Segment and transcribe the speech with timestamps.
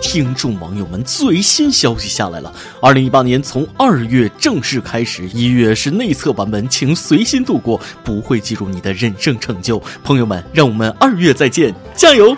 [0.00, 2.52] 听众网友们，最新消息下来了。
[2.80, 9.82] 二零一八年从二月正式开始，一月是内测版本，请随心度过，不会记住你的人生成就。
[10.04, 12.36] 朋友们，让我们二月再见，加油！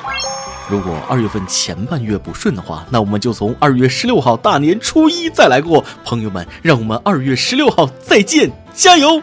[0.71, 5.85] 如果二月份前半月不顺的话，那我们就从二月十六号大年初一再来过。
[6.05, 9.21] 朋友们，让我们二月十六号再见，加油！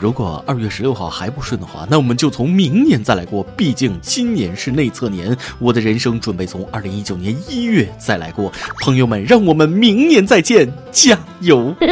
[0.00, 3.42] 如果二月十六号还不顺的话，那我们就从明年再来过。
[3.56, 8.52] 毕竟今年是内测年，我的人生准备从二零一九年一月再来过。
[8.84, 11.74] 朋友们，让我们明年再见，加油！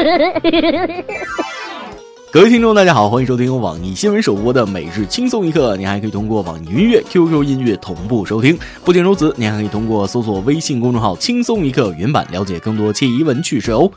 [2.31, 5.77] 各位听众，大家好，欢迎收听网易新闻首播的每日轻松一刻。
[5.77, 8.57] 您还可以通过网易云音乐、QQ 音乐同步收听。
[8.85, 13.91] 不仅如此，您还可以通过搜索微信公众号“轻松一刻”原版了解更多奇闻趣事哦。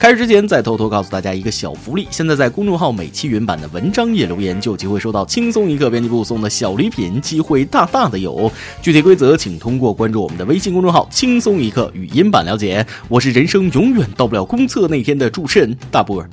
[0.00, 8.50] 开始之前，再偷偷告诉大家一个小福利：现在在公众号每期原版的文章页留言，就有机会收到轻松一刻编辑部送的小礼品，机会大大的有。
[8.80, 12.86] 具体规则请通过关注我们的微信公众号“轻松一刻”语音版了解。
[13.08, 16.30] 我是人生永远到不了公测那天的主持人大波儿。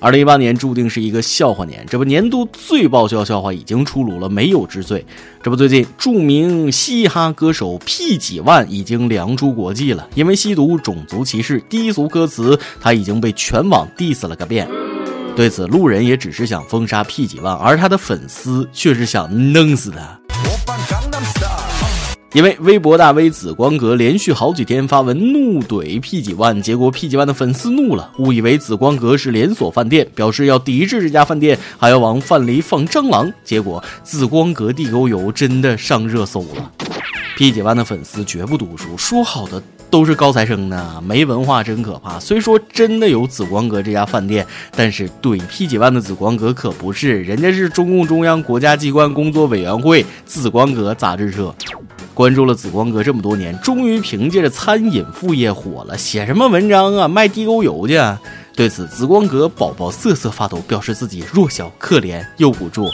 [0.00, 5.04] 二零一八年注定是一个笑话年，这不年度最爆笑笑话已经出炉了，没有之最。
[5.42, 14.68] 这不最近著名嘻哈歌手 P 几万已经凉出国际了，因为吸毒、种族歧视、低俗歌词，他已经被全网 diss 了个遍。
[15.34, 20.20] 对此，路人也只是想封杀 P 几万，而他的粉丝却是想弄死他。
[22.34, 33.32] 因为微博大 V 紫光阁连续好几天发文怒怼 P 几万，结果 P 几万的粉丝怒了，误以为紫光阁是连锁饭店，表示要抵制这家饭店，还要往饭里放蟑螂。
[33.42, 36.70] 结果紫光阁地沟油真的上热搜了。
[37.38, 42.20] P 几万的粉丝绝不读书，说好的都是高材生呢，没文化真可怕。
[42.20, 51.54] 虽说真的有紫光阁这家饭店，但是怼 P 几万的紫光阁可不是，人家是中共中央国家机关工作委员会紫光阁杂志社。
[52.18, 55.96] 关注了紫光阁这么多年，终于凭借着餐饮副业火了。
[55.96, 57.06] 写什么文章啊？
[57.06, 57.96] 卖地沟油去？
[58.56, 62.88] 对此，紫光阁宝宝瑟瑟发抖，表示自己弱小、可怜又无助。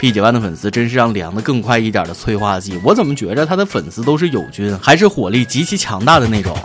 [0.00, 2.80] P 几万的粉丝真是让凉的更快一点的催化剂。
[2.82, 6.56] 我怎么觉着他的粉丝都是友军，还是火力极其强大的那种？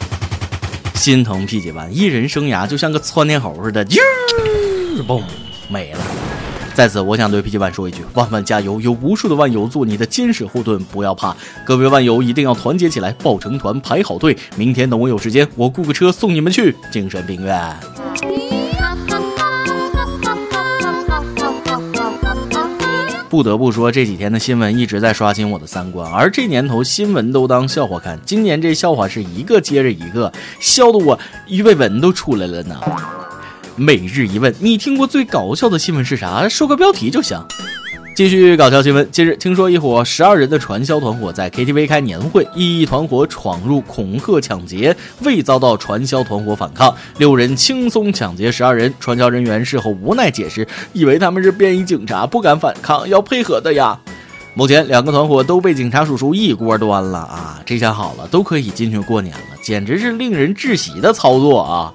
[0.94, 4.00] 心疼 P 几万，艺人生涯就像个窜天猴似的，啾，
[5.06, 5.22] 嘣，
[5.68, 6.00] 没了。
[6.76, 8.82] 在此，我想对 P 几万说一句：万万加油！
[8.82, 11.34] 有无数的万友做你的坚实后盾，不要怕。
[11.64, 14.38] 各位万友一定要团结起来，抱成团，排好队。
[14.58, 17.74] 明天等我有时间，我雇个车送你们去精神病院。
[23.30, 28.20] 不得不说，这几天的新闻一直在刷新我的三观，而这年头新闻都当笑话看。
[28.26, 32.78] 今年这笑话是一个接着一个，笑得我鱼尾纹都出来了呢。
[33.78, 36.48] 每日一问，你听过最搞笑的新闻是啥？
[36.48, 37.38] 说个标题就行。
[38.16, 39.06] 继续搞笑新闻。
[39.12, 48.94] 近日，听说一伙十二人的传销团伙在 KTV 开年会，一团伙闯入恐吓抢劫，未遭到传销团伙反抗，六人轻松抢劫十二人。
[48.98, 54.00] 传销人员事后无奈解释，以为他们是便衣警察，不敢反抗，要配合的呀。
[54.54, 57.62] 目前两个团伙都被警察叔叔一锅端了啊！
[57.66, 61.92] 这下好了，都可以进去过年了，简直是令人窒息的操作啊！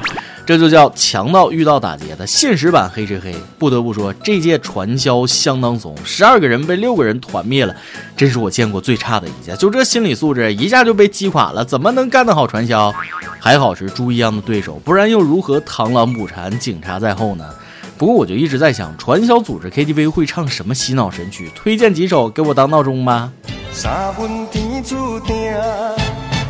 [0.50, 3.32] 这就叫强盗遇到打劫的现实版黑吃黑。
[3.56, 7.72] 不得不说，这届传销相当怂，十二个人被六个人团灭了，
[8.16, 9.54] 真是我见过最差的一家。
[9.54, 12.92] 就这心理素质，一下就被击垮了，怎么能干得好传销？
[13.38, 17.48] 还好是猪一样的对手，不然又如何螳螂捕蝉，警察在后呢？
[17.96, 21.48] 不过我就一直在想，传销组织 KTV 会唱什么洗脑神曲？
[21.54, 23.30] 推荐几首给我当闹钟吧。
[23.70, 25.36] 三分天注定，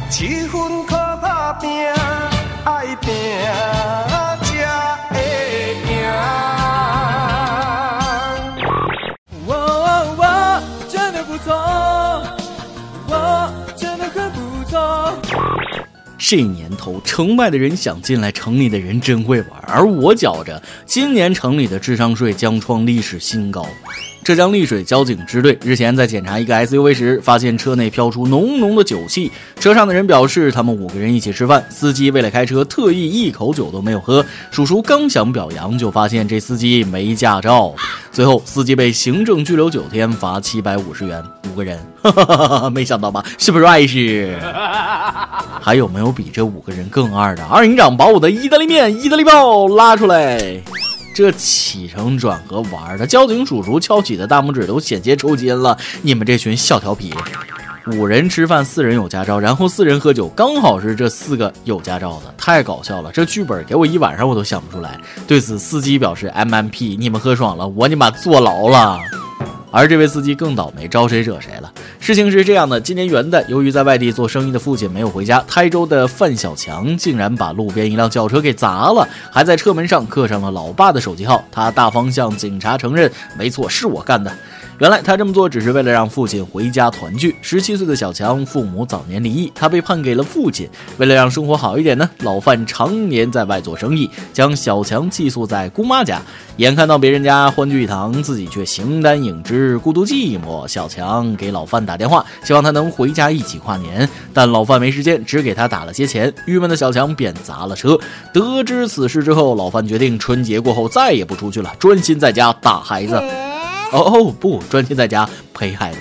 [0.09, 1.71] 七分靠打拼。
[2.62, 3.11] 爱拼
[16.30, 19.60] 这年头，城外的人想进来，城里的人真会玩。
[19.66, 23.66] 而我觉着，今年城里的智商税将创历史新高。
[24.22, 29.32] 浙江丽水交警支队日前在检查一个 SUV 时，发现车内飘出浓浓的酒气。
[29.58, 34.25] 车上的人表示，他们五个人一起吃饭，司机为了开车，特意一口酒都没有喝。
[34.50, 37.75] 叔叔刚想表扬，就发现这司机没驾照。
[38.12, 41.22] 最后，司机被行政拘留九天，罚七百五十元。
[41.50, 41.78] 五个人，
[42.72, 43.25] 没想到吧？
[43.38, 44.38] 是不是碍事？
[45.61, 47.43] 还有没有比这五个人更二的？
[47.44, 50.62] 二营长把我的意大利面、意大利包拉出来。
[51.20, 55.76] 这起承转合玩的，交警叔叔翘起的大拇指都险些抽筋了。
[56.00, 57.12] 你们这群小调皮，
[57.93, 63.12] 五人吃饭，四人有驾照，然后四人喝酒，刚好是这四个有驾照的，太搞笑了。
[63.12, 64.99] 这剧本给我一晚上我都想不出来。
[65.26, 68.99] 对此，司机表示 M M P，你们喝爽了，我尼玛坐牢了。
[69.70, 71.72] 而这位司机更倒霉，招谁惹谁了？
[72.00, 81.44] 事情是这样的，今年元旦，由于在外地做生意的父亲没有回家，台州的范小强竟然把路边一辆轿车给砸了，还在车门上刻上了老爸的手机号。
[81.52, 84.32] 他大方向警察承认，没错，是我干的。
[84.81, 87.37] 原来他这么做只是为了让父亲回家团聚。
[87.43, 90.67] 十七岁的小强父母早年离异，他被判给了父亲。
[90.97, 96.23] 为了让生活好一点呢，老范常年在外做生意，将小强寄宿在姑妈家。
[96.56, 100.67] 眼看到别人家欢聚一堂，自己却形单影只、孤独寂寞。
[100.67, 106.32] 小强给老范打电话，希望他能回家一起跨年，但老范没时间，只给他打了些钱。
[106.47, 107.99] 郁闷的小强便砸了车。
[108.32, 113.23] 得知此事之后，老范决定春节过后再也不出去了，专心在家打孩子。
[113.92, 115.98] 哦哦不，专心在家陪孩子，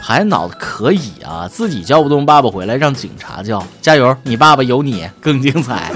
[0.00, 3.62] 孩子脑子可以啊，自己叫不动爸爸回来，让警察叫。
[3.82, 5.92] 加油，你爸爸有你更精彩。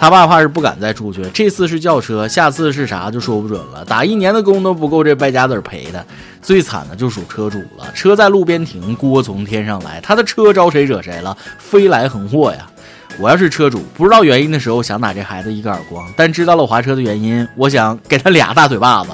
[0.00, 3.84] 他爸怕是不敢再出去，这次是轿车，下次是啥就说不准了。
[3.84, 6.04] 打一年的工都不够这败家子儿赔的。
[6.40, 11.36] 最惨的就属车主了，车在路边停，锅从天上来，他的车招谁惹谁了？
[11.58, 12.70] 飞来横祸呀！
[13.18, 19.10] 我要是车主，不知道原因的时候想打这孩子一个耳光，但知道了划车的原因，我想给他俩大嘴巴子。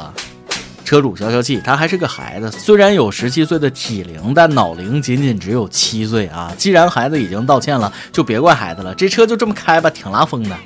[0.94, 6.54] 车主消消气，他还是个孩子，虽然有十七岁的体龄，但脑龄仅仅只有七岁啊！
[6.56, 10.56] 既然孩子已经道歉了，就别怪孩子了，这车就这么开吧，挺拉风的。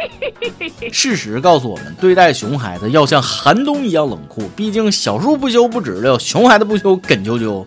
[0.92, 7.64] 事实告诉我们，对待熊孩子要像寒冬一样冷酷，毕竟小树不修不直溜，熊孩子不修梗啾啾。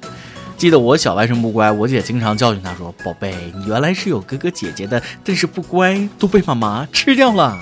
[0.56, 7.58] 记得我小外甥不乖，我姐经常教训他说：“宝贝，你原来是有哥哥姐姐的，但是不乖，都被妈妈吃掉了。”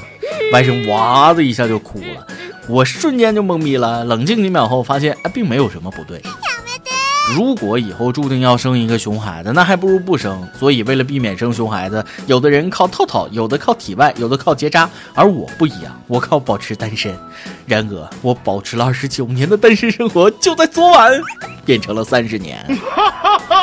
[0.52, 2.28] 外甥哇的一下就哭了。
[2.70, 6.22] 我瞬间就懵逼了，冷静几秒后发现，哎，并没有什么不对。
[7.36, 10.48] 如果以后注定要生一个熊孩子，那还不如不生。
[10.58, 17.16] 所以为了避免生熊孩子，有的人靠套套，有的靠体外，有的靠结扎，而我不一样，我靠保持单身。
[17.66, 21.12] 然而，我保持了二十九年的单身生活，就在昨晚
[21.66, 22.64] 变成了三十年。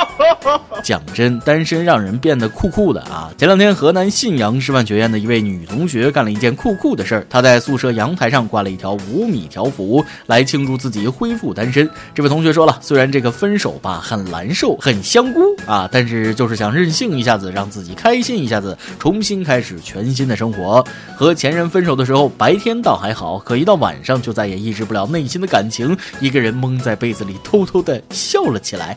[0.82, 3.30] 讲真，单身让人变得酷酷的啊！
[3.36, 11.88] 前两天，河南信阳师范学院的一位女同学干了一件酷酷的事儿，她在宿舍阳台上挂了一条五米条幅，来庆祝自己恢复单身。
[12.14, 20.84] 这位同学说了，虽然这个分手吧很难受，很香菇啊，但是就是想任性一下子，让自己开心一下子，重新开始全新的生活。
[21.16, 28.96] 和前任分手的时候，白天倒还好，可一到晚上就再也抑制不了内心的感情，一个人蒙在被子里偷偷的笑了起来。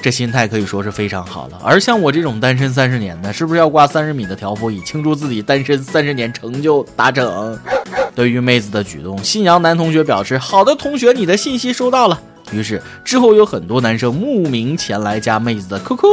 [0.00, 7.58] 这心态可以说是非常好了，而像我这种单身三十年的，是不是要挂三十米的条幅以庆祝自己单身三十年成就达成？
[8.14, 12.20] 对于妹子的举动，信阳男同学表示：“好的，同学，你的信息收到了。”
[12.52, 16.06] 于是之后有很多男生慕名前来加妹子的 QQ。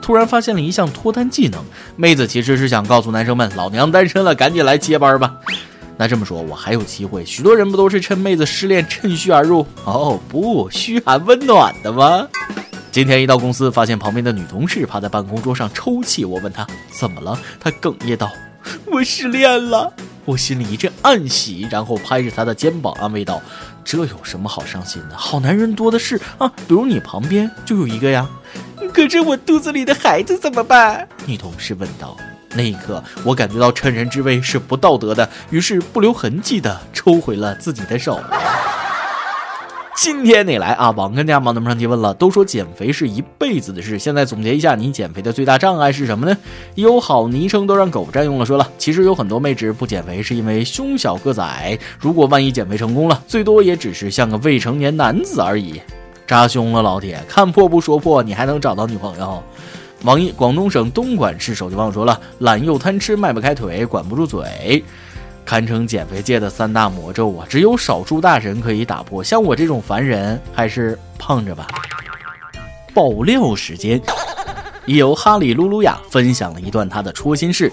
[0.00, 1.62] 突然发现了一项脱单技能，
[1.94, 5.34] 妹子其实是想告诉男生们：“老娘单身了，赶紧来接班吧。”
[5.98, 7.24] 那这么说，我还有机会？
[7.24, 9.66] 许多人不都是趁妹子失恋趁虚而入？
[9.84, 12.26] 哦，不，嘘寒问暖的吗？
[12.92, 16.24] 今天一到公司，发现旁边的女同事趴在办公桌上抽泣。
[16.24, 18.28] 我问她怎么了，她哽咽道
[18.90, 19.92] ：“我失恋了。”
[20.26, 23.40] 我心里一阵暗喜，然后拍着她的肩膀安慰道
[23.84, 25.16] ：“这有什么好伤心的？
[25.16, 28.28] 好男人多的是啊，比如你旁边就有一个呀。
[28.92, 31.06] ”可是我肚子里的孩子怎么办？
[31.26, 32.16] 女同事问道。
[32.52, 38.20] 那一刻，我感觉到趁人之危是不道德的，于是不留痕迹的抽回了自己的手。
[40.02, 40.90] 今天你来啊？
[40.92, 43.98] 网跟家忙那么上提问了，都说减肥是一辈子的事。
[43.98, 46.34] 现在总结一下，你减肥的最大障碍是什么呢？
[46.74, 48.46] 有好昵称都让狗占用了。
[48.46, 51.78] 说了，其实有很多妹纸不减肥是因为胸小个子矮。
[51.98, 55.78] 如果万一减肥成功了，最多也只是像个未成年男子而已。
[56.26, 59.42] 扎胸了，老铁，看破不说破，你还能找到女朋友？
[60.04, 64.82] 网易广东省东莞市手机网友说了，懒又贪吃，迈不开腿，管不住嘴。
[65.50, 67.44] 堪称减肥界的三大魔咒啊！
[67.48, 71.66] 只有少数大神可以打破，像我这种凡人，还是胖着吧。
[72.94, 74.00] 爆料时间。
[74.86, 77.70] 由哈里露露亚分享了一段他的戳心事。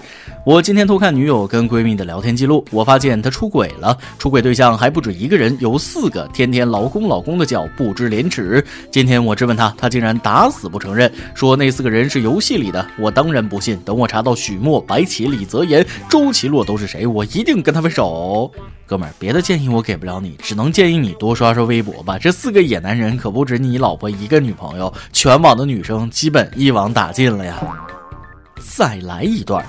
[0.48, 8.64] 我今天偷看女友跟闺蜜的聊天记录，我发现她出轨了，出轨对象还不止一个人，有四个，天天老公老公的叫，不知廉耻。
[8.90, 12.86] 今天我质问她，她竟然打死不承认，说那四个人是游戏里的。
[12.98, 18.50] 我当然不信，等我查到许墨、白起、李泽言、周奇洛都是谁，我一定跟他分手。
[18.86, 22.18] 哥们儿，别的建议我给不了你，只能建议你多刷刷微博吧。
[22.18, 27.58] 这四个野男人可不止你老婆一个女朋友，全网的女生基本一网打尽了呀。
[28.58, 29.62] 再来一段。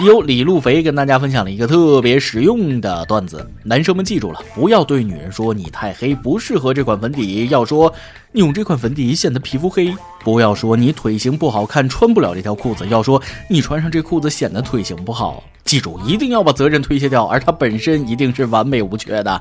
[0.00, 7.92] 有李路肥跟大家分享了一个特别实用的段子，男生们记住了，不要对女人说你太黑，不适合这款粉底，要说
[8.32, 15.44] 你用这款粉底显得皮肤黑；不要说你腿型不好看，穿不了这条裤子，要说你穿上这裤子显得腿型不好。
[15.64, 19.40] 记住，一定要把责任推卸掉，而它本身一定是完美无缺的。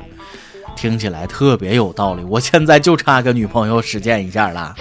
[0.76, 2.24] 听起来特别有道理。
[2.24, 4.76] 我现在就差个女朋友实践一下了。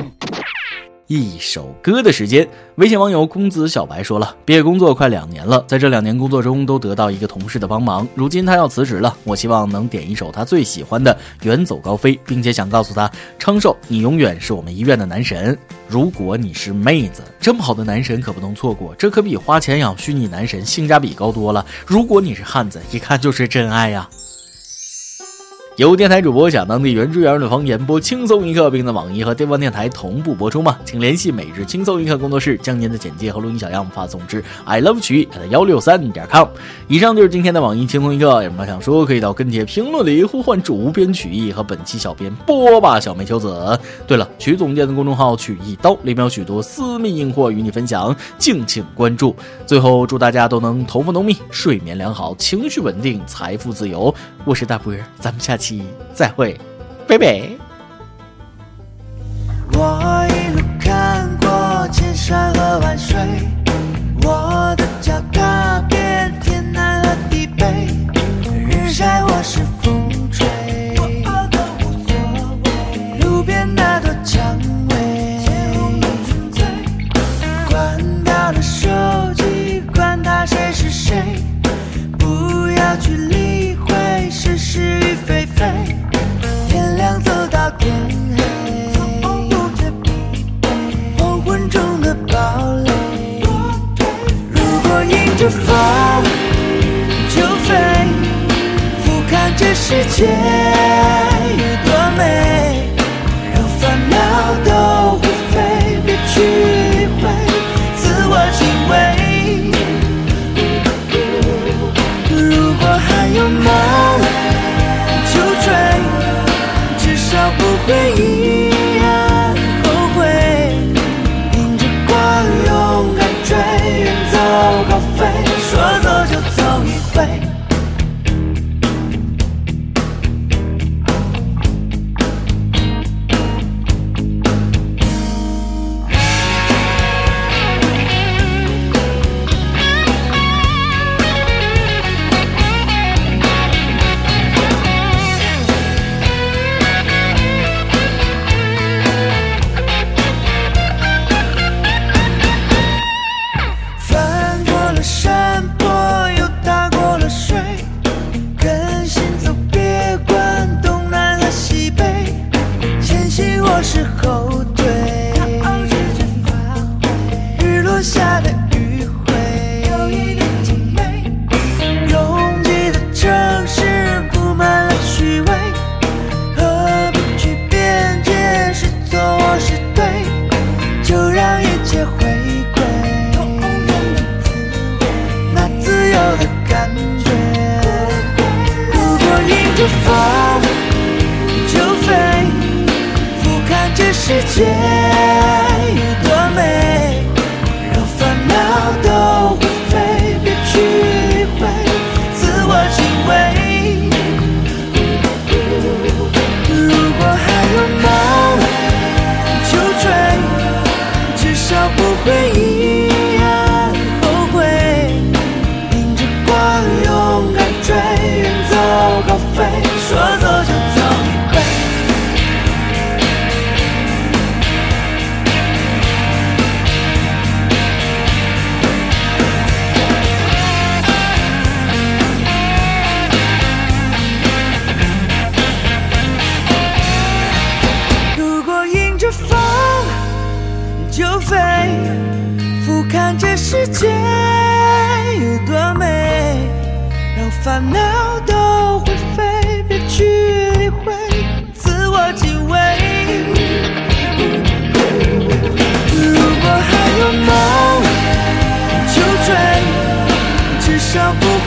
[1.15, 11.15] 一首歌的时间，微信网友公子小白说了，毕业工作快两年了，在这两年工作中都得到一个同事的帮忙，如今他要辞职了，我希望能点一首他最喜欢的
[11.47, 15.55] 《远走高飞》，并且想告诉他，昌寿，你永远是我们医院的男神。
[15.87, 21.63] 如果你是妹子，这么好的男神可不能错过，这可比花钱养虚拟男神性价比高多了。
[21.87, 24.09] 如果你是汉子，一看就是真爱呀。
[25.77, 30.77] 由电台主播讲当地原汁原味的方言，播轻松一刻，并在网易和地方电台同步播出吗？
[30.85, 36.47] 请联系每日轻松一刻工作室，将您的简介和录音小样发送至 i love 曲艺幺六三点 com。
[36.89, 43.81] 以上就是今天的网易轻松一刻，有什么想说，可以到跟帖评论里呼唤主编曲艺和本期小编波霸小梅秋子。
[44.07, 49.35] 对了，曲总监的公众号曲一刀里面有许多私密硬货与你分享，敬请关注。
[49.67, 54.15] 最后，祝大家都能头发浓密，睡眠良好，情绪稳定，财富自由。
[54.45, 55.62] 我是大波儿，咱们下期。
[55.63, 56.59] 期再会，
[57.07, 57.41] 拜拜。
[59.75, 63.17] 我一路看过千山和万水，
[99.93, 102.62] 世界有多美，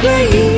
[0.06, 0.55] 对，